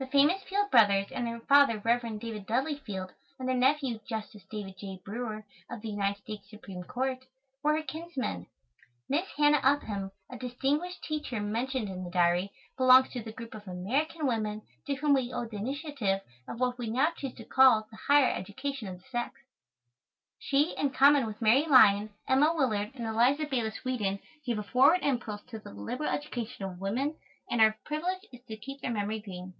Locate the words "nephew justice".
3.54-4.44